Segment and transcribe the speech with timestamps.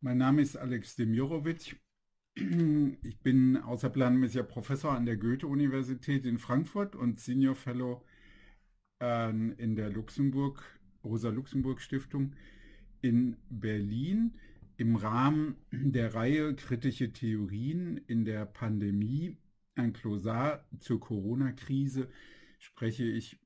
[0.00, 1.80] Mein Name ist Alex Demirovic.
[2.34, 8.04] Ich bin außerplanmäßiger Professor an der Goethe-Universität in Frankfurt und Senior Fellow
[9.00, 10.62] äh, in der Luxemburg,
[11.02, 12.34] Rosa-Luxemburg-Stiftung
[13.00, 14.34] in Berlin.
[14.76, 19.38] Im Rahmen der Reihe Kritische Theorien in der Pandemie,
[19.76, 22.10] ein Klosar zur Corona-Krise,
[22.58, 23.38] spreche ich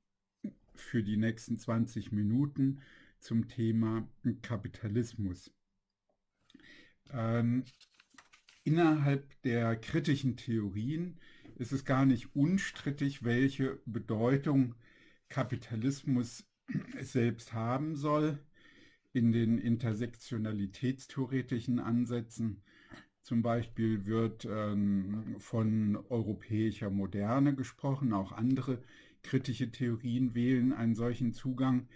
[0.75, 2.81] für die nächsten 20 Minuten
[3.21, 4.09] zum Thema
[4.43, 5.53] Kapitalismus.
[7.13, 7.65] Ähm,
[8.65, 11.21] innerhalb der kritischen Theorien
[11.57, 14.75] ist es gar nicht unstrittig, welche Bedeutung
[15.29, 16.47] Kapitalismus
[17.01, 18.39] selbst haben soll.
[19.13, 22.63] In den intersektionalitätstheoretischen Ansätzen
[23.23, 28.83] zum Beispiel wird ähm, von europäischer Moderne gesprochen, auch andere
[29.23, 31.89] kritische Theorien wählen einen solchen Zugang.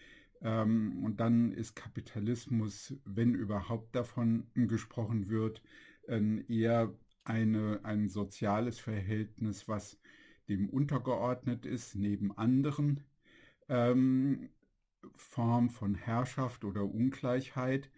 [0.42, 5.62] Ähm, und dann ist Kapitalismus, wenn überhaupt davon gesprochen wird,
[6.08, 9.98] ähm, eher eine, ein soziales Verhältnis, was
[10.48, 13.02] dem untergeordnet ist, neben anderen
[13.68, 14.50] ähm,
[15.16, 17.90] Formen von Herrschaft oder Ungleichheit.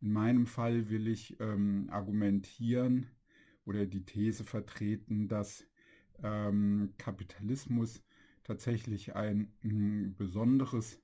[0.00, 3.08] In meinem Fall will ich ähm, argumentieren
[3.64, 5.66] oder die These vertreten, dass
[6.22, 8.02] ähm, Kapitalismus
[8.44, 11.00] tatsächlich ein mh, besonderes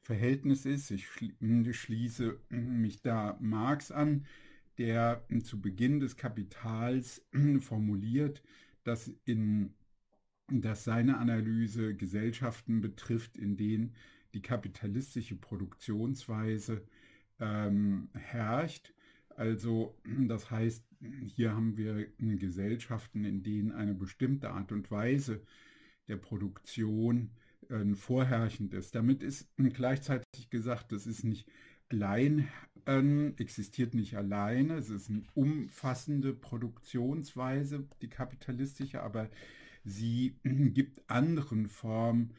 [0.00, 0.90] Verhältnis ist.
[0.90, 4.26] Ich schließe mich da Marx an,
[4.78, 7.24] der zu Beginn des Kapitals
[7.60, 8.42] formuliert,
[8.84, 9.74] dass, in,
[10.48, 13.94] dass seine Analyse Gesellschaften betrifft, in denen
[14.32, 16.82] die kapitalistische Produktionsweise
[17.40, 18.94] ähm, herrscht.
[19.36, 20.84] Also das heißt,
[21.26, 25.42] hier haben wir Gesellschaften, in denen eine bestimmte Art und Weise
[26.08, 27.30] der Produktion
[27.70, 28.94] äh, vorherrschend ist.
[28.94, 31.46] Damit ist gleichzeitig gesagt, das ist nicht
[31.90, 32.48] allein,
[32.86, 39.28] äh, existiert nicht alleine, es ist eine umfassende Produktionsweise, die kapitalistische, aber
[39.84, 42.34] sie gibt anderen Formen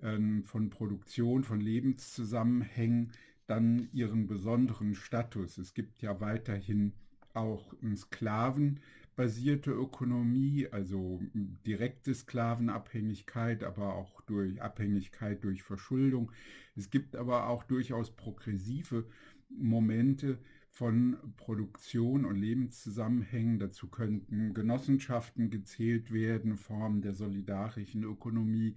[0.00, 3.12] äh, von Produktion, von Lebenszusammenhängen
[3.46, 5.58] dann ihren besonderen Status.
[5.58, 6.94] Es gibt ja weiterhin
[7.34, 8.80] auch Sklaven,
[9.16, 11.20] basierte Ökonomie, also
[11.66, 16.32] direkte Sklavenabhängigkeit, aber auch durch Abhängigkeit durch Verschuldung.
[16.76, 19.04] Es gibt aber auch durchaus progressive
[19.48, 20.38] Momente
[20.68, 23.60] von Produktion und Lebenszusammenhängen.
[23.60, 28.74] Dazu könnten Genossenschaften gezählt werden, Formen der solidarischen Ökonomie,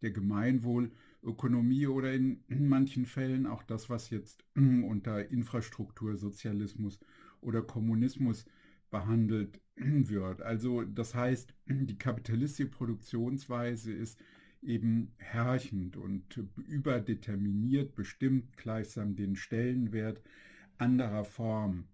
[0.00, 6.98] der Gemeinwohlökonomie oder in manchen Fällen auch das, was jetzt unter Infrastruktursozialismus
[7.42, 8.46] oder Kommunismus
[8.94, 10.40] behandelt wird.
[10.40, 14.20] Also das heißt, die kapitalistische Produktionsweise ist
[14.62, 20.22] eben herrschend und überdeterminiert, bestimmt gleichsam den Stellenwert
[20.78, 21.88] anderer Formen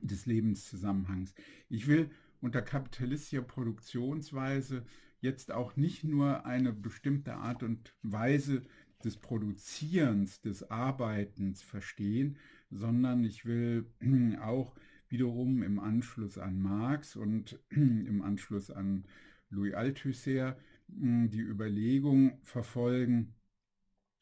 [0.00, 1.34] des Lebenszusammenhangs.
[1.68, 2.08] Ich will
[2.40, 4.84] unter kapitalistischer Produktionsweise
[5.20, 8.62] jetzt auch nicht nur eine bestimmte Art und Weise
[9.04, 12.38] des Produzierens, des Arbeitens verstehen,
[12.70, 13.86] sondern ich will
[14.40, 14.76] auch
[15.12, 19.04] wiederum im Anschluss an Marx und im Anschluss an
[19.50, 20.56] Louis Althusser
[20.88, 23.34] die Überlegung verfolgen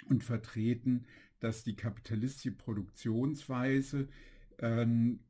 [0.08, 1.06] und vertreten,
[1.38, 4.08] dass die kapitalistische Produktionsweise,
[4.58, 5.20] ähm,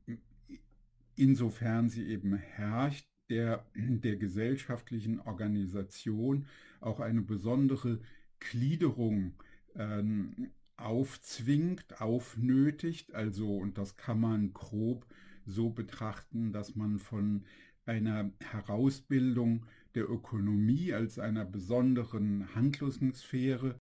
[1.15, 6.47] insofern sie eben herrscht, der, der gesellschaftlichen Organisation
[6.79, 7.99] auch eine besondere
[8.39, 9.33] Gliederung
[9.75, 13.13] ähm, aufzwingt, aufnötigt.
[13.13, 15.05] Also, und das kann man grob
[15.51, 17.43] so betrachten, dass man von
[17.85, 23.79] einer Herausbildung der Ökonomie als einer besonderen Handlungssphäre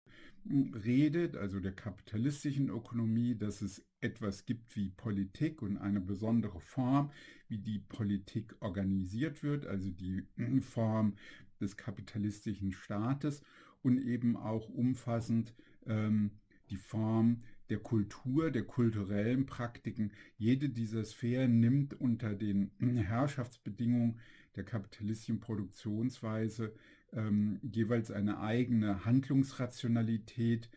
[0.48, 6.60] hm, redet, also der kapitalistischen Ökonomie, dass es etwas gibt wie Politik und eine besondere
[6.60, 7.12] Form,
[7.48, 11.16] wie die Politik organisiert wird, also die hm, Form
[11.60, 13.44] des kapitalistischen Staates
[13.82, 15.54] und eben auch umfassend
[15.86, 16.32] ähm,
[16.70, 20.12] die Form der Kultur, der kulturellen Praktiken.
[20.38, 24.20] Jede dieser Sphären nimmt unter den Herrschaftsbedingungen
[24.56, 26.74] der kapitalistischen Produktionsweise
[27.14, 30.70] ähm, jeweils eine eigene Handlungsrationalität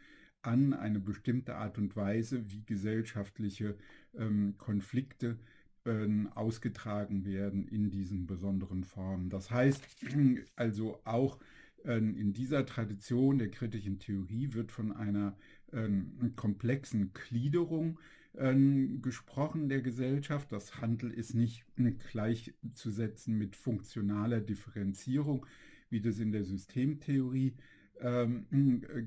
[0.42, 3.76] an, eine bestimmte Art und Weise, wie gesellschaftliche
[4.14, 5.38] ähm, Konflikte
[5.84, 9.30] ähm, ausgetragen werden in diesen besonderen Formen.
[9.30, 9.82] Das heißt
[10.56, 11.38] also auch
[11.84, 15.36] ähm, in dieser Tradition der kritischen Theorie wird von einer
[15.72, 17.98] ähm, komplexen Gliederung
[18.36, 20.52] ähm, gesprochen der Gesellschaft.
[20.52, 25.46] Das Handel ist nicht hm, gleichzusetzen mit funktionaler Differenzierung,
[25.90, 27.54] wie das in der Systemtheorie
[28.00, 28.46] ähm,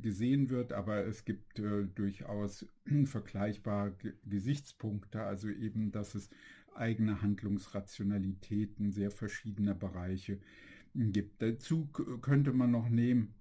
[0.01, 2.65] gesehen wird, aber es gibt äh, durchaus
[3.05, 3.95] vergleichbare
[4.25, 6.29] Gesichtspunkte, also eben, dass es
[6.73, 10.39] eigene Handlungsrationalitäten sehr verschiedener Bereiche
[10.93, 11.41] gibt.
[11.41, 11.87] Dazu
[12.21, 13.33] könnte man noch nehmen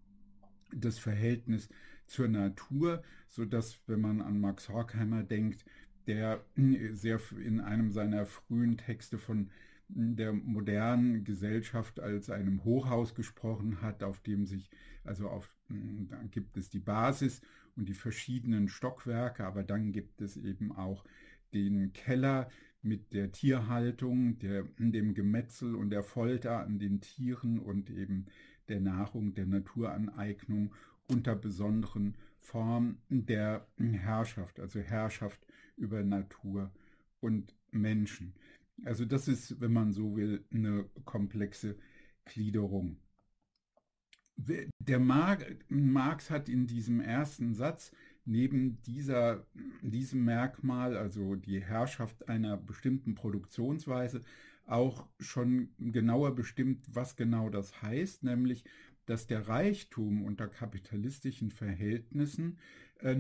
[0.73, 1.69] das Verhältnis
[2.07, 5.65] zur Natur, so dass, wenn man an Max Horkheimer denkt,
[6.07, 6.45] der
[6.93, 9.51] sehr in einem seiner frühen Texte von
[9.89, 14.71] der modernen Gesellschaft als einem Hochhaus gesprochen hat, auf dem sich,
[15.05, 17.43] also auf, dann gibt es die Basis
[17.77, 21.05] und die verschiedenen Stockwerke, aber dann gibt es eben auch
[21.53, 22.49] den Keller
[22.83, 28.27] mit der Tierhaltung, der, dem Gemetzel und der Folter an den Tieren und eben
[28.69, 30.75] der Nahrung, der Naturaneignung
[31.09, 35.47] unter besonderen Formen der Herrschaft, also Herrschaft
[35.77, 36.71] über Natur
[37.21, 38.35] und Menschen.
[38.85, 41.77] Also das ist, wenn man so will, eine komplexe
[42.25, 42.99] Gliederung.
[44.37, 47.93] Der Marx hat in diesem ersten Satz
[48.25, 49.47] neben dieser,
[49.83, 54.23] diesem Merkmal, also die Herrschaft einer bestimmten Produktionsweise,
[54.67, 58.65] auch schon genauer bestimmt, was genau das heißt, nämlich,
[59.07, 62.59] dass der Reichtum unter kapitalistischen Verhältnissen
[63.01, 63.17] äh,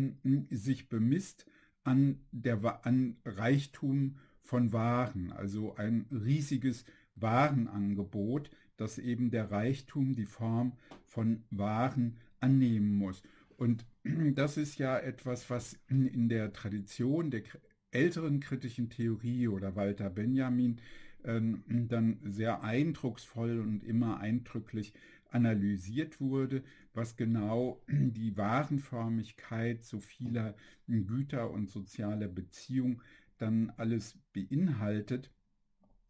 [0.50, 1.46] sich bemisst
[1.84, 6.84] an, der, an Reichtum von Waren, also ein riesiges
[7.16, 10.72] Warenangebot, das eben der Reichtum die Form
[11.04, 13.22] von Waren annehmen muss.
[13.56, 13.87] Und
[14.34, 17.42] das ist ja etwas, was in der Tradition der
[17.90, 20.80] älteren kritischen Theorie oder Walter Benjamin
[21.25, 24.92] ähm, dann sehr eindrucksvoll und immer eindrücklich
[25.34, 30.54] analysiert wurde, was genau die Warenförmigkeit so vieler
[30.86, 33.02] Güter und sozialer Beziehungen
[33.38, 35.31] dann alles beinhaltet.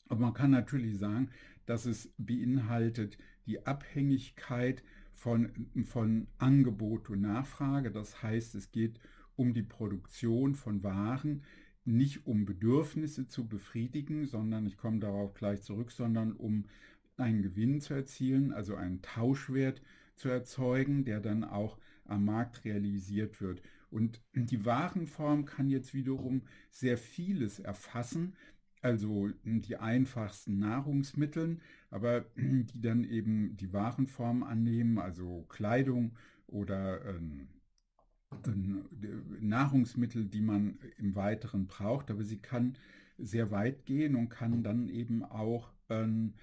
[0.09, 1.31] Aber man kann natürlich sagen,
[1.67, 3.17] dass es beinhaltet
[3.47, 4.83] die Abhängigkeit
[5.15, 7.91] von, von Angebot und Nachfrage.
[7.91, 9.01] Das heißt, es geht
[9.37, 11.43] um die Produktion von Waren,
[11.85, 16.67] nicht um Bedürfnisse zu befriedigen, sondern ich komme darauf gleich zurück, sondern um
[17.17, 19.83] einen Gewinn zu erzielen, also einen Tauschwert
[20.17, 23.63] zu erzeugen, der dann auch am Markt realisiert wird.
[23.91, 28.35] Und die Warenform kann jetzt wiederum sehr vieles erfassen,
[28.83, 31.59] also die einfachsten Nahrungsmittel,
[31.91, 36.17] aber die dann eben die Warenform annehmen, also Kleidung
[36.47, 37.49] oder ähm,
[39.41, 42.77] Nahrungsmittel, die man im Weiteren braucht, aber sie kann
[43.17, 46.35] sehr weit gehen und kann dann eben auch ähm,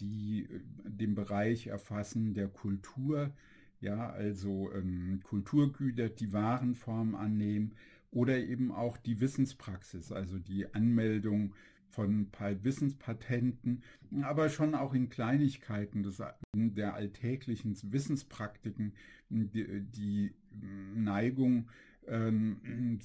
[0.00, 0.48] die,
[0.84, 3.32] den Bereich erfassen der Kultur,
[3.80, 7.74] ja, also ähm, Kulturgüter, die Warenform annehmen
[8.10, 11.54] oder eben auch die Wissenspraxis, also die Anmeldung
[11.90, 12.28] von
[12.62, 13.82] Wissenspatenten,
[14.22, 16.22] aber schon auch in Kleinigkeiten des,
[16.54, 18.92] der alltäglichen Wissenspraktiken
[19.30, 20.34] die, die
[20.94, 21.70] Neigung,
[22.06, 22.98] ähm,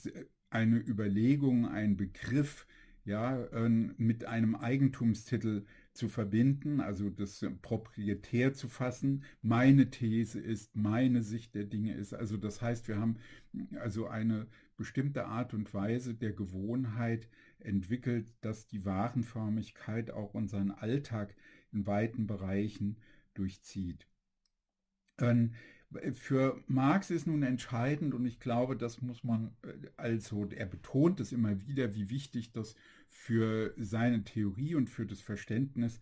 [0.49, 2.67] eine Überlegung, ein Begriff,
[3.05, 9.23] ja, ähm, mit einem Eigentumstitel zu verbinden, also das proprietär zu fassen.
[9.41, 12.13] Meine These ist, meine Sicht der Dinge ist.
[12.13, 13.17] Also das heißt, wir haben
[13.79, 14.47] also eine
[14.77, 17.27] bestimmte Art und Weise der Gewohnheit
[17.59, 21.35] entwickelt, dass die Warenförmigkeit auch unseren Alltag
[21.71, 22.97] in weiten Bereichen
[23.33, 24.07] durchzieht.
[25.19, 25.53] Ähm,
[26.13, 31.19] für Marx ist nun entscheidend und ich glaube, das muss man, äh, also er betont
[31.19, 32.75] es immer wieder, wie wichtig das
[33.11, 35.99] für seine Theorie und für das Verständnis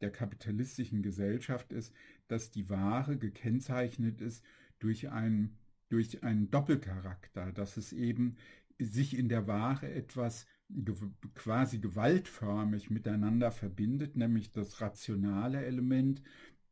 [0.00, 1.94] der kapitalistischen Gesellschaft ist,
[2.26, 4.44] dass die Ware gekennzeichnet ist
[4.80, 5.56] durch einen,
[5.88, 8.36] durch einen Doppelcharakter, dass es eben
[8.78, 10.46] sich in der Ware etwas
[11.34, 16.22] quasi gewaltförmig miteinander verbindet, nämlich das rationale Element,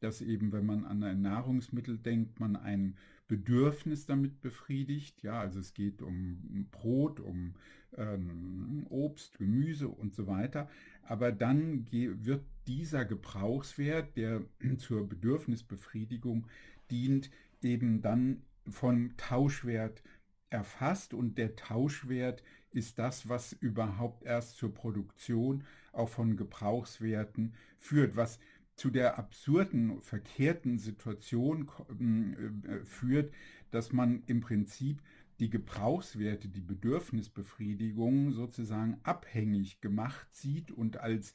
[0.00, 2.96] dass eben, wenn man an ein Nahrungsmittel denkt, man ein
[3.28, 5.22] Bedürfnis damit befriedigt.
[5.22, 7.54] Ja, also es geht um Brot, um
[7.96, 10.68] ähm, Obst, Gemüse und so weiter.
[11.02, 14.42] Aber dann wird dieser Gebrauchswert, der
[14.78, 16.46] zur Bedürfnisbefriedigung
[16.90, 17.30] dient,
[17.62, 20.02] eben dann von Tauschwert
[20.50, 28.16] erfasst und der Tauschwert ist das, was überhaupt erst zur Produktion auch von Gebrauchswerten führt,
[28.16, 28.38] was
[28.76, 31.68] zu der absurden, verkehrten Situation
[31.98, 33.32] äh, äh, führt,
[33.70, 35.02] dass man im Prinzip
[35.40, 41.34] die Gebrauchswerte, die Bedürfnisbefriedigung sozusagen abhängig gemacht sieht und als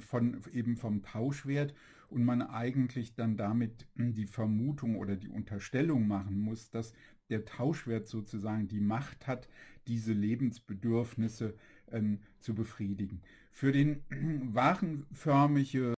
[0.00, 1.74] von eben vom Tauschwert
[2.08, 6.94] und man eigentlich dann damit die Vermutung oder die Unterstellung machen muss, dass
[7.28, 9.48] der Tauschwert sozusagen die Macht hat,
[9.86, 11.54] diese Lebensbedürfnisse
[11.90, 13.22] ähm, zu befriedigen.
[13.50, 14.02] Für den
[14.54, 15.94] warenförmige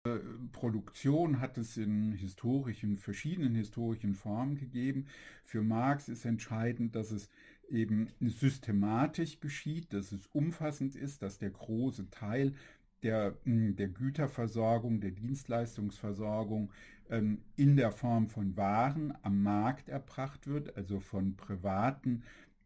[0.51, 5.07] Produktion hat es in historischen, verschiedenen historischen Formen gegeben.
[5.43, 7.29] Für Marx ist entscheidend, dass es
[7.69, 12.53] eben systematisch geschieht, dass es umfassend ist, dass der große Teil
[13.03, 16.71] der, der Güterversorgung, der Dienstleistungsversorgung
[17.09, 22.23] ähm, in der Form von Waren am Markt erbracht wird, also von privaten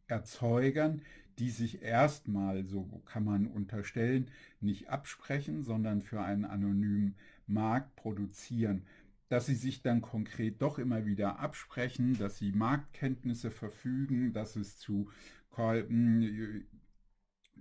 [0.07, 1.01] Erzeugern,
[1.39, 4.29] die sich erstmal, so kann man unterstellen,
[4.61, 7.15] nicht absprechen, sondern für einen anonymen
[7.47, 8.83] Markt produzieren.
[9.27, 14.77] Dass sie sich dann konkret doch immer wieder absprechen, dass sie Marktkenntnisse verfügen, dass es
[14.77, 15.09] zu,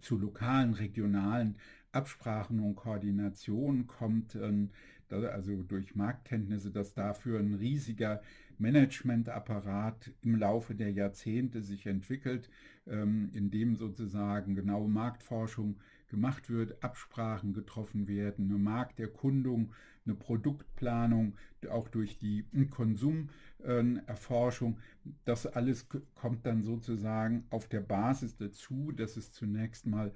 [0.00, 1.56] zu lokalen, regionalen
[1.90, 4.70] Absprachen und Koordinationen kommt, ähm,
[5.10, 8.20] also durch Marktkenntnisse, dass dafür ein riesiger
[8.60, 12.50] Managementapparat im Laufe der Jahrzehnte sich entwickelt,
[12.86, 19.72] ähm, in dem sozusagen genaue Marktforschung gemacht wird, Absprachen getroffen werden, eine Markterkundung,
[20.06, 21.34] eine Produktplanung,
[21.70, 24.78] auch durch die Konsumerforschung.
[25.24, 30.12] Das alles kommt dann sozusagen auf der Basis dazu, dass es zunächst mal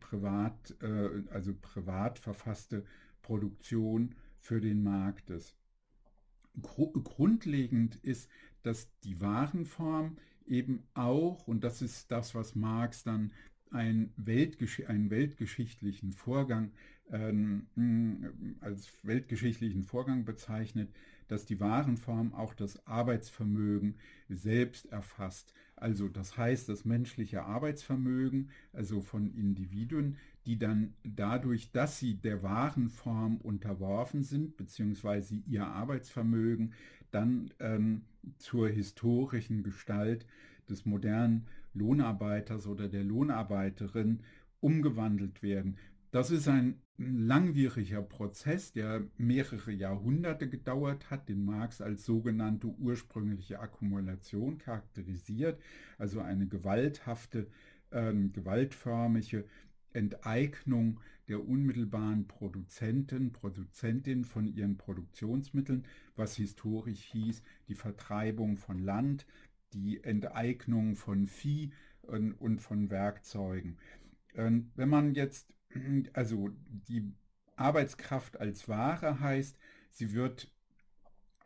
[0.00, 2.84] privat, äh, also privat verfasste
[3.22, 5.56] Produktion für den Markt ist.
[6.60, 8.28] Grundlegend ist,
[8.62, 10.16] dass die Warenform
[10.46, 13.32] eben auch, und das ist das, was Marx dann
[13.70, 16.72] ein Weltgesch einen weltgeschichtlichen Vorgang
[17.10, 17.66] ähm,
[18.60, 20.90] als weltgeschichtlichen Vorgang bezeichnet,
[21.28, 23.96] dass die Warenform auch das Arbeitsvermögen
[24.28, 25.54] selbst erfasst.
[25.76, 32.42] Also das heißt, das menschliche Arbeitsvermögen, also von Individuen, die dann dadurch, dass sie der
[32.42, 36.74] Warenform unterworfen sind, beziehungsweise ihr Arbeitsvermögen
[37.10, 38.02] dann ähm,
[38.38, 40.26] zur historischen Gestalt
[40.68, 44.20] des modernen Lohnarbeiters oder der Lohnarbeiterin
[44.60, 45.76] umgewandelt werden.
[46.10, 53.60] Das ist ein langwieriger Prozess, der mehrere Jahrhunderte gedauert hat, den Marx als sogenannte ursprüngliche
[53.60, 55.60] Akkumulation charakterisiert,
[55.98, 57.48] also eine gewalthafte,
[57.90, 59.46] äh, gewaltförmige
[59.94, 69.26] Enteignung der unmittelbaren Produzenten, Produzentin von ihren Produktionsmitteln, was historisch hieß, die Vertreibung von Land,
[69.72, 71.72] die Enteignung von Vieh
[72.02, 73.78] und, und von Werkzeugen.
[74.34, 75.52] Ähm, wenn man jetzt,
[76.12, 77.12] also die
[77.56, 79.56] Arbeitskraft als Ware heißt,
[79.90, 80.50] sie wird,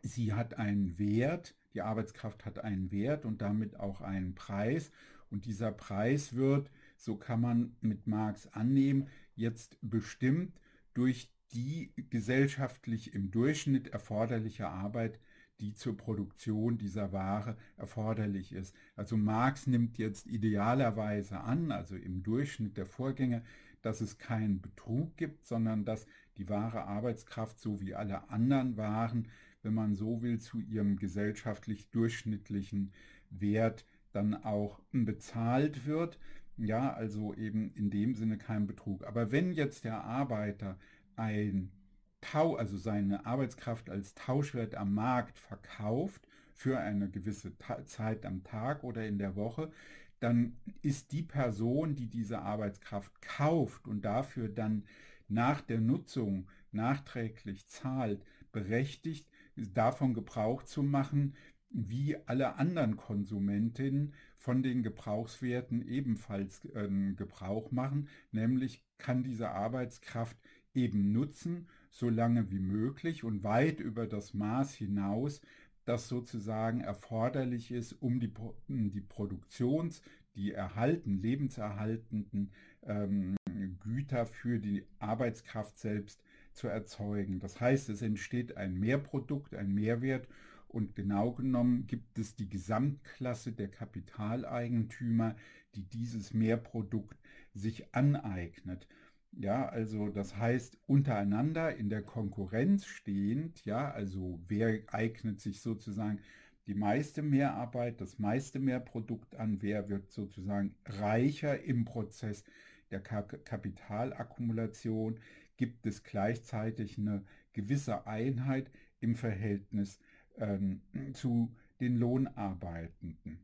[0.01, 4.91] sie hat einen Wert, die Arbeitskraft hat einen Wert und damit auch einen Preis
[5.29, 10.59] und dieser Preis wird so kann man mit Marx annehmen, jetzt bestimmt
[10.93, 15.19] durch die gesellschaftlich im Durchschnitt erforderliche Arbeit,
[15.59, 18.75] die zur Produktion dieser Ware erforderlich ist.
[18.95, 23.43] Also Marx nimmt jetzt idealerweise an, also im Durchschnitt der Vorgänge,
[23.81, 26.05] dass es keinen Betrug gibt, sondern dass
[26.37, 29.29] die wahre Arbeitskraft so wie alle anderen Waren,
[29.63, 32.91] wenn man so will, zu ihrem gesellschaftlich durchschnittlichen
[33.29, 36.19] Wert dann auch bezahlt wird.
[36.57, 39.05] Ja, also eben in dem Sinne kein Betrug.
[39.05, 40.77] Aber wenn jetzt der Arbeiter
[41.15, 41.71] ein
[42.19, 48.43] Tau, also seine Arbeitskraft als Tauschwert am Markt verkauft für eine gewisse Ta Zeit am
[48.43, 49.71] Tag oder in der Woche,
[50.19, 54.83] dann ist die Person, die diese Arbeitskraft kauft und dafür dann
[55.27, 61.35] nach der Nutzung nachträglich zahlt, berechtigt, davon Gebrauch zu machen,
[61.69, 70.37] wie alle anderen Konsumentinnen von den Gebrauchswerten ebenfalls äh, Gebrauch machen, nämlich kann diese Arbeitskraft
[70.73, 75.41] eben nutzen, so lange wie möglich und weit über das Maß hinaus,
[75.85, 78.31] das sozusagen erforderlich ist, um die,
[78.67, 80.01] die Produktions-,
[80.35, 82.51] die erhalten, lebenserhaltenden
[82.83, 83.35] ähm,
[83.79, 86.21] Güter für die Arbeitskraft selbst
[86.53, 87.39] zu erzeugen.
[87.39, 90.27] Das heißt, es entsteht ein Mehrprodukt, ein Mehrwert
[90.67, 95.35] und genau genommen gibt es die Gesamtklasse der Kapitaleigentümer,
[95.75, 97.17] die dieses Mehrprodukt
[97.53, 98.87] sich aneignet.
[99.31, 106.19] Ja, also das heißt untereinander in der Konkurrenz stehend, ja, also wer eignet sich sozusagen
[106.65, 112.43] die meiste Mehrarbeit, das meiste Mehrprodukt an, wer wird sozusagen reicher im Prozess
[112.91, 115.19] der Kapitalakkumulation,
[115.55, 119.99] gibt es gleichzeitig eine gewisse Einheit im Verhältnis
[120.37, 120.81] ähm,
[121.13, 123.39] zu den Lohnarbeitenden.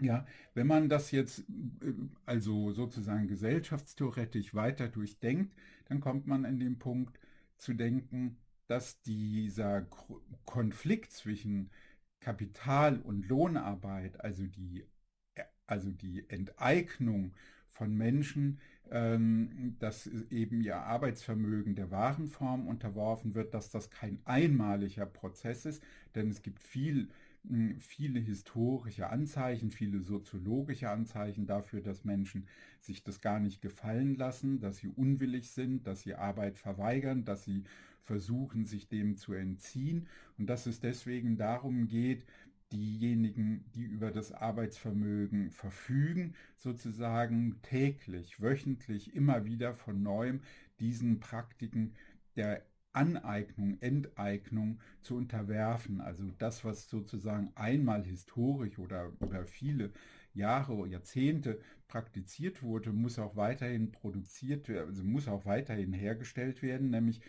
[0.00, 1.92] Ja, wenn man das jetzt äh,
[2.26, 5.54] also sozusagen gesellschaftstheoretisch weiter durchdenkt,
[5.86, 7.18] dann kommt man in den Punkt
[7.56, 8.36] zu denken,
[8.66, 9.86] dass dieser
[10.44, 11.70] Konflikt zwischen
[12.20, 14.84] Kapital und Lohnarbeit, also die
[15.66, 17.34] also die Enteignung
[17.70, 25.06] von Menschen, ähm, dass eben ihr Arbeitsvermögen der Warenform unterworfen wird, dass das kein einmaliger
[25.06, 25.82] Prozess ist,
[26.14, 27.08] denn es gibt viel,
[27.48, 32.46] hm, viele historische Anzeichen, viele soziologische Anzeichen dafür, dass Menschen
[32.80, 37.44] sich das gar nicht gefallen lassen, dass sie unwillig sind, dass sie Arbeit verweigern, dass
[37.44, 37.64] sie
[38.06, 40.06] versuchen, sich dem zu entziehen.
[40.38, 42.24] Und dass es deswegen darum geht,
[42.72, 50.40] diejenigen, die über das Arbeitsvermögen verfügen, sozusagen täglich, wöchentlich, immer wieder von neuem
[50.80, 51.94] diesen Praktiken
[52.36, 56.00] der Aneignung, Enteignung zu unterwerfen.
[56.00, 59.92] Also das, was sozusagen einmal historisch oder über viele
[60.32, 66.90] Jahre, Jahrzehnte praktiziert wurde, muss auch weiterhin produziert werden, also muss auch weiterhin hergestellt werden,
[66.90, 67.20] nämlich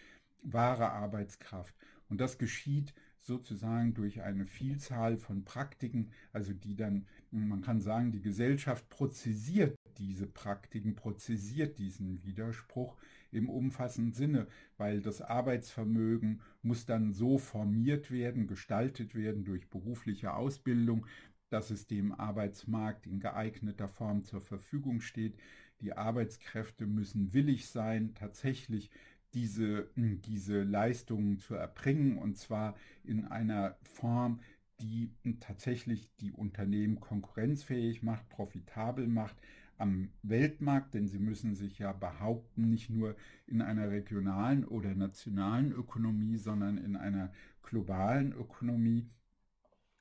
[0.42, 1.76] wahre Arbeitskraft.
[2.10, 2.94] Und das geschieht
[3.28, 9.78] sozusagen durch eine Vielzahl von Praktiken, also die dann, man kann sagen, die Gesellschaft prozessiert
[9.98, 12.98] diese Praktiken, prozessiert diesen Widerspruch
[13.32, 20.34] im umfassenden Sinne, weil das Arbeitsvermögen muss dann so formiert werden, gestaltet werden durch berufliche
[20.34, 21.06] Ausbildung,
[21.50, 25.38] dass es dem Arbeitsmarkt in geeigneter Form zur Verfügung steht.
[25.82, 28.90] Die Arbeitskräfte müssen willig sein, tatsächlich
[29.34, 34.40] diese, hm, diese Leistungen zu erbringen und zwar in einer Form,
[34.80, 39.36] die tatsächlich die Unternehmen konkurrenzfähig macht, profitabel macht
[39.78, 43.16] am Weltmarkt, denn sie müssen sich ja behaupten, nicht nur
[43.46, 47.32] in einer regionalen oder nationalen Ökonomie, sondern in einer
[47.62, 49.08] globalen Ökonomie.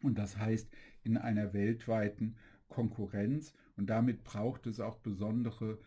[0.02, 0.70] Und das heißt
[1.02, 2.36] in einer weltweiten
[2.68, 3.54] Konkurrenz.
[3.76, 5.78] Und damit braucht es auch besondere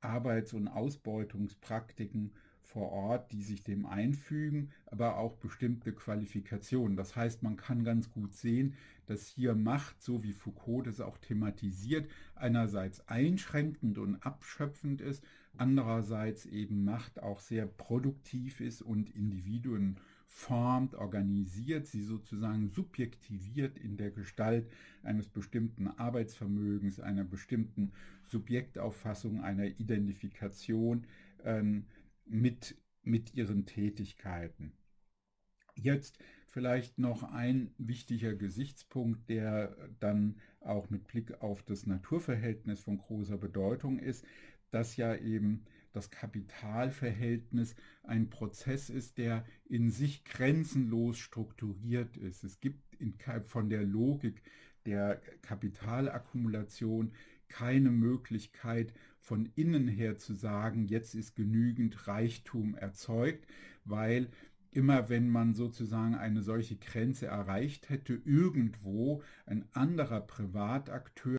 [0.00, 2.32] Arbeits- und Ausbeutungspraktiken
[2.72, 6.96] vor Ort, die sich dem einfügen, aber auch bestimmte Qualifikationen.
[6.96, 8.74] Das heißt, man kann ganz gut sehen,
[9.06, 15.22] dass hier Macht, so wie Foucault das auch thematisiert, einerseits einschränkend und abschöpfend ist,
[15.58, 23.98] andererseits eben Macht auch sehr produktiv ist und Individuen formt, organisiert, sie sozusagen subjektiviert in
[23.98, 24.66] der Gestalt
[25.02, 27.92] eines bestimmten Arbeitsvermögens, einer bestimmten
[28.28, 31.04] Subjektauffassung, einer Identifikation.
[31.44, 31.84] Ähm,
[32.24, 34.72] mit, mit ihren Tätigkeiten.
[35.74, 42.98] Jetzt vielleicht noch ein wichtiger Gesichtspunkt, der dann auch mit Blick auf das Naturverhältnis von
[42.98, 44.24] großer Bedeutung ist,
[44.70, 52.44] dass ja eben das Kapitalverhältnis ein Prozess ist, der in sich grenzenlos strukturiert ist.
[52.44, 53.14] Es gibt in,
[53.46, 54.42] von der Logik
[54.86, 57.12] der Kapitalakkumulation
[57.52, 63.46] keine Möglichkeit, von innen her zu sagen, jetzt ist genügend Reichtum erzeugt,
[63.84, 64.28] weil
[64.70, 71.38] immer wenn man sozusagen eine solche Grenze erreicht hätte, irgendwo ein anderer Privatakteur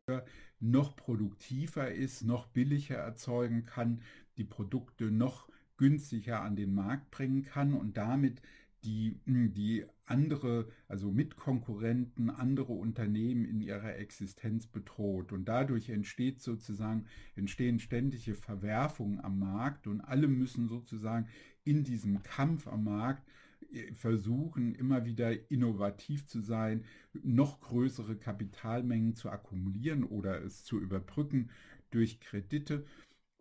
[0.60, 4.02] noch produktiver ist, noch billiger erzeugen kann,
[4.38, 8.42] die Produkte noch günstiger an den Markt bringen kann und damit
[8.84, 15.32] die, die andere, also Mitkonkurrenten, andere Unternehmen in ihrer Existenz bedroht.
[15.32, 21.28] Und dadurch entsteht sozusagen, entstehen ständige Verwerfungen am Markt und alle müssen sozusagen
[21.64, 23.24] in diesem Kampf am Markt
[23.72, 26.84] äh, versuchen, immer wieder innovativ zu sein,
[27.24, 31.50] noch größere Kapitalmengen zu akkumulieren oder es zu überbrücken
[31.92, 32.86] durch Kredite.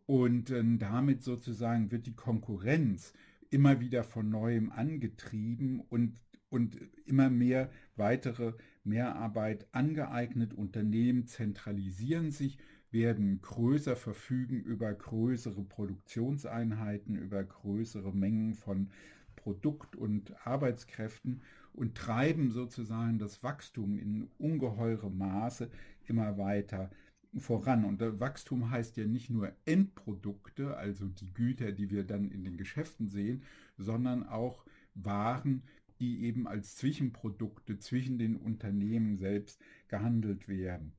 [0.07, 3.15] Und äh, damit sozusagen wird die Konkurrenz
[3.51, 6.21] immer wieder von neuem angetrieben und,
[6.53, 8.53] und immer mehr weitere
[8.85, 10.53] Mehrarbeit angeeignet.
[10.53, 12.59] Unternehmen zentralisieren sich,
[12.91, 18.91] werden größer, verfügen über größere Produktionseinheiten, über größere Mengen von
[19.35, 21.41] Produkt- und Arbeitskräften
[21.73, 25.71] und treiben sozusagen das Wachstum in ungeheurem Maße
[26.07, 26.91] immer weiter
[27.39, 27.87] voran.
[27.87, 32.59] Und Wachstum heißt ja nicht nur Endprodukte, also die Güter, die wir dann in den
[32.59, 33.43] Geschäften sehen,
[33.79, 35.63] sondern auch Waren,
[36.03, 40.95] die eben als Zwischenprodukte zwischen den Unternehmen selbst gehandelt werden.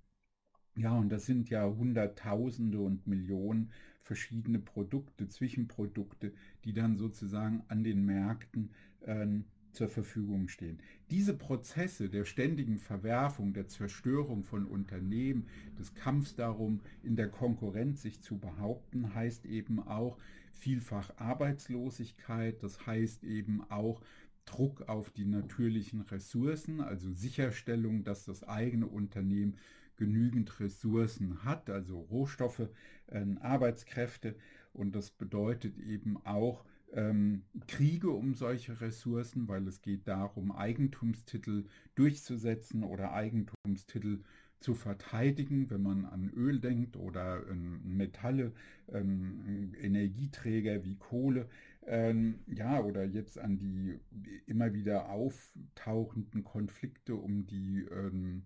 [0.78, 7.84] Ja, und das sind ja Hunderttausende und Millionen verschiedene Produkte, Zwischenprodukte, die dann sozusagen an
[7.84, 9.28] den Märkten äh,
[9.74, 10.80] zur Verfügung stehen.
[11.10, 18.04] Diese Prozesse der ständigen Verwerfung, der Zerstörung von Unternehmen, des Kampfs darum, in der Konkurrenz
[18.04, 20.18] sich zu behaupten, heißt eben auch
[20.54, 24.02] vielfach Arbeitslosigkeit, das heißt eben auch
[24.46, 29.58] Druck auf die natürlichen Ressourcen, also Sicherstellung, dass das eigene Unternehmen
[29.96, 32.68] genügend Ressourcen hat, also Rohstoffe,
[33.08, 34.36] äh, Arbeitskräfte.
[34.74, 41.66] Und das bedeutet eben auch ähm, Kriege um solche Ressourcen, weil es geht darum, Eigentumstitel
[41.96, 44.24] durchzusetzen oder Eigentumstitel
[44.64, 47.44] zu verteidigen, wenn man an Öl denkt oder
[47.84, 48.54] Metalle,
[48.88, 51.48] Energieträger wie Kohle,
[51.86, 54.00] ähm, ja, oder jetzt an die
[54.46, 58.44] immer wieder auftauchenden Konflikte um die ähm,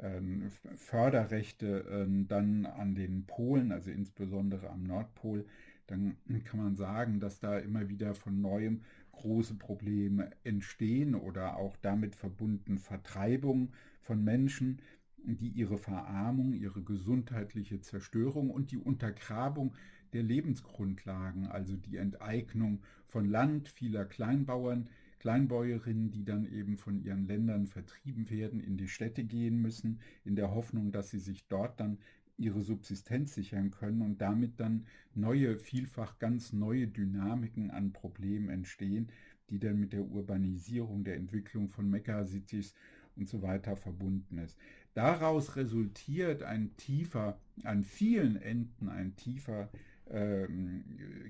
[0.00, 5.44] ähm, Förderrechte ähm, dann an den Polen, also insbesondere am Nordpol,
[5.86, 11.76] dann kann man sagen, dass da immer wieder von neuem große Probleme entstehen oder auch
[11.76, 14.80] damit verbunden Vertreibung von Menschen,
[15.24, 19.74] die ihre Verarmung, ihre gesundheitliche Zerstörung und die Untergrabung
[20.12, 24.88] der Lebensgrundlagen, also die Enteignung von Land vieler Kleinbauern,
[25.20, 30.34] Kleinbäuerinnen, die dann eben von ihren Ländern vertrieben werden, in die Städte gehen müssen, in
[30.34, 31.98] der Hoffnung, dass sie sich dort dann
[32.36, 39.08] ihre Subsistenz sichern können und damit dann neue, vielfach ganz neue Dynamiken an Problemen entstehen,
[39.48, 42.74] die dann mit der Urbanisierung, der Entwicklung von Megacities
[43.16, 44.58] und so weiter verbunden ist.
[44.94, 49.70] Daraus resultiert ein tiefer, an vielen Enden ein tiefer
[50.10, 50.84] ähm,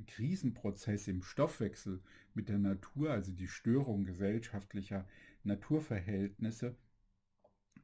[0.07, 2.01] Krisenprozess im Stoffwechsel
[2.35, 5.07] mit der Natur, also die Störung gesellschaftlicher
[5.45, 6.75] Naturverhältnisse,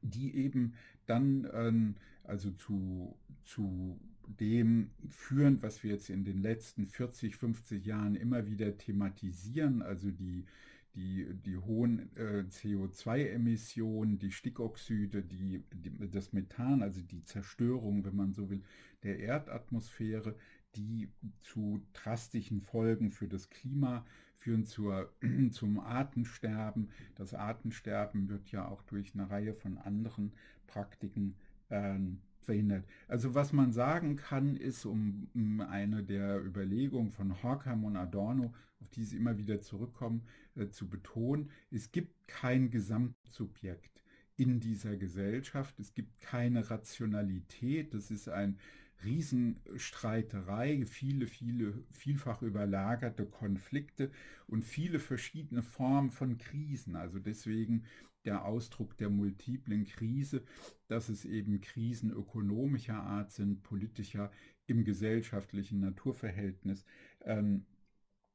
[0.01, 0.73] die eben
[1.05, 7.85] dann ähm, also zu, zu dem führen, was wir jetzt in den letzten 40, 50
[7.85, 10.45] Jahren immer wieder thematisieren, also die,
[10.95, 18.15] die, die hohen äh, CO2-Emissionen, die Stickoxide, die, die, das Methan, also die Zerstörung, wenn
[18.15, 18.63] man so will,
[19.03, 20.35] der Erdatmosphäre,
[20.75, 21.09] die
[21.41, 24.05] zu drastischen Folgen für das Klima
[24.37, 25.13] führen zur,
[25.51, 26.89] zum Artensterben.
[27.15, 30.33] Das Artensterben wird ja auch durch eine Reihe von anderen
[30.67, 31.35] Praktiken
[31.69, 32.85] ähm, verhindert.
[33.07, 38.53] Also was man sagen kann, ist, um, um eine der Überlegungen von Horkheimer und Adorno,
[38.81, 40.23] auf die sie immer wieder zurückkommen,
[40.55, 44.01] äh, zu betonen, es gibt kein Gesamtsubjekt
[44.37, 48.57] in dieser Gesellschaft, es gibt keine Rationalität, das ist ein
[49.03, 54.11] Riesenstreiterei, viele, viele, vielfach überlagerte Konflikte
[54.47, 56.95] und viele verschiedene Formen von Krisen.
[56.95, 57.85] Also deswegen
[58.25, 60.43] der Ausdruck der multiplen Krise,
[60.87, 64.31] dass es eben Krisen ökonomischer Art sind, politischer,
[64.67, 66.85] im gesellschaftlichen Naturverhältnis,
[67.21, 67.65] ähm,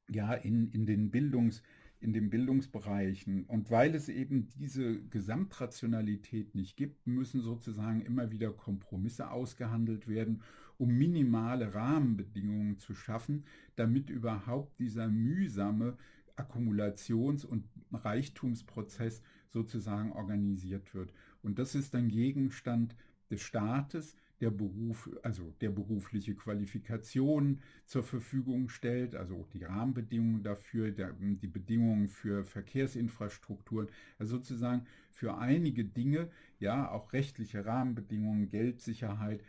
[0.08, 1.62] ja, in, in den Bildungs-
[2.04, 3.44] in den Bildungsbereichen.
[3.44, 10.42] Und weil es eben diese Gesamtrationalität nicht gibt, müssen sozusagen immer wieder Kompromisse ausgehandelt werden,
[10.76, 13.44] um minimale Rahmenbedingungen zu schaffen,
[13.74, 15.96] damit überhaupt dieser mühsame
[16.36, 19.22] Akkumulations- und Reichtumsprozess
[19.54, 21.14] sozusagen organisiert wird.
[21.42, 22.94] Und das ist dann Gegenstand
[23.30, 30.90] des Staates, der Beruf, also der berufliche Qualifikation zur Verfügung stellt, also die Rahmenbedingungen dafür,
[30.90, 33.88] der, die Bedingungen für Verkehrsinfrastrukturen,
[34.18, 39.40] also sozusagen für einige Dinge, ja, auch rechtliche Rahmenbedingungen, Geldsicherheit,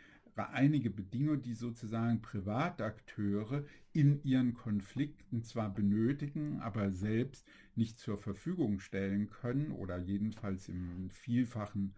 [0.44, 8.78] einige Bedingungen, die sozusagen Privatakteure in ihren Konflikten zwar benötigen, aber selbst nicht zur Verfügung
[8.78, 11.94] stellen können oder jedenfalls in vielfachen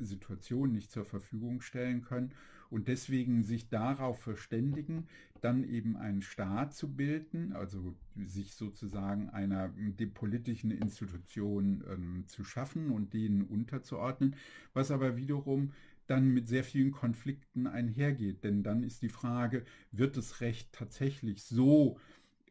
[0.00, 2.32] Situationen nicht zur Verfügung stellen können
[2.70, 5.08] und deswegen sich darauf verständigen,
[5.40, 9.72] dann eben einen Staat zu bilden, also sich sozusagen einer
[10.14, 14.36] politischen Institution ähm, zu schaffen und denen unterzuordnen,
[14.72, 15.72] was aber wiederum
[16.10, 18.42] dann mit sehr vielen Konflikten einhergeht.
[18.44, 21.98] Denn dann ist die Frage, wird das Recht tatsächlich so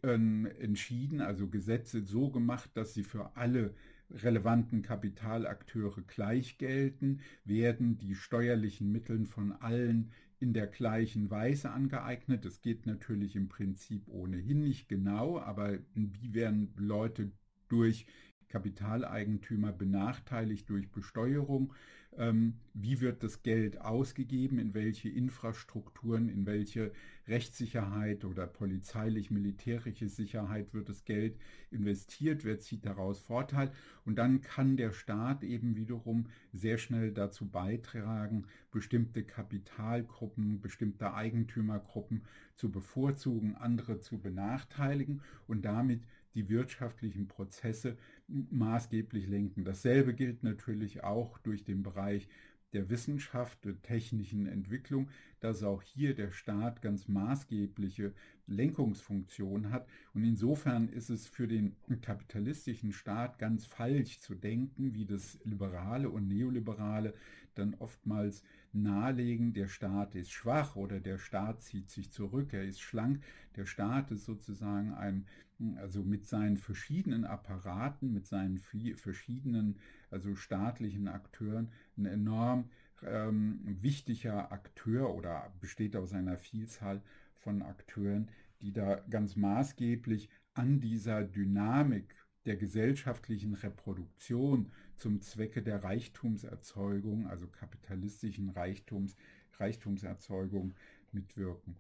[0.01, 3.73] ähm, entschieden, also Gesetze so gemacht, dass sie für alle
[4.11, 12.45] relevanten Kapitalakteure gleich gelten, werden die steuerlichen Mittel von allen in der gleichen Weise angeeignet.
[12.45, 17.31] Es geht natürlich im Prinzip ohnehin nicht genau, aber wie werden Leute
[17.67, 18.05] durch
[18.47, 21.73] Kapitaleigentümer benachteiligt durch Besteuerung?
[22.19, 26.91] Ähm, wie wird das Geld ausgegeben, in welche Infrastrukturen, in welche
[27.29, 31.37] Rechtssicherheit oder polizeilich-militärische Sicherheit wird das Geld
[31.71, 33.71] investiert, wer zieht daraus Vorteil?
[34.03, 42.23] Und dann kann der Staat eben wiederum sehr schnell dazu beitragen, bestimmte Kapitalgruppen, bestimmte Eigentümergruppen
[42.55, 46.01] zu bevorzugen, andere zu benachteiligen und damit
[46.39, 47.97] die wirtschaftlichen Prozesse
[48.27, 49.65] maßgeblich lenken.
[49.65, 52.29] Dasselbe gilt natürlich auch durch den Bereich
[52.71, 55.09] der Wissenschaft, der technischen Entwicklung,
[55.41, 58.13] dass auch hier der Staat ganz maßgebliche
[58.47, 59.87] Lenkungsfunktion hat.
[60.13, 66.09] Und insofern ist es für den kapitalistischen Staat ganz falsch zu denken, wie das Liberale
[66.09, 67.13] und Neoliberale
[67.55, 68.43] dann oftmals
[68.73, 73.23] nahelegen, der Staat ist schwach oder der Staat zieht sich zurück, er ist schlank.
[73.55, 75.25] Der Staat ist sozusagen ein
[75.77, 79.77] also mit seinen verschiedenen Apparaten, mit seinen verschiedenen,
[80.09, 82.69] also staatlichen Akteuren, ein enorm
[83.03, 87.01] ähm, wichtiger Akteur oder besteht aus einer Vielzahl
[87.35, 88.29] von Akteuren,
[88.61, 97.47] die da ganz maßgeblich an dieser Dynamik der gesellschaftlichen Reproduktion zum Zwecke der Reichtumserzeugung, also
[97.47, 99.15] kapitalistischen Reichtums,
[99.57, 100.73] Reichtumserzeugung
[101.11, 101.75] mitwirken.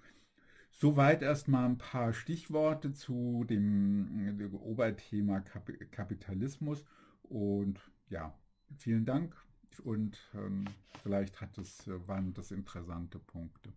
[0.71, 6.85] Soweit erstmal ein paar Stichworte zu dem, dem Oberthema Kap Kapitalismus
[7.23, 7.79] und
[8.09, 8.37] ja,
[8.77, 9.35] vielen Dank
[9.83, 10.65] und ähm,
[11.03, 13.73] vielleicht hat es, waren das interessante Punkte.